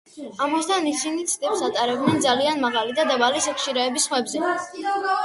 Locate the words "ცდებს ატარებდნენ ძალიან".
1.33-2.63